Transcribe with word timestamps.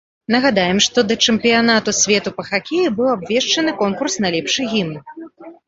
Нагадаем, 0.35 0.79
што 0.85 1.03
да 1.09 1.17
чэмпіянату 1.27 1.93
свету 2.01 2.33
па 2.39 2.47
хакеі 2.49 2.87
быў 2.97 3.07
абвешчаны 3.15 3.77
конкурс 3.85 4.13
на 4.27 4.35
лепшы 4.41 4.61
гімн. 4.77 5.01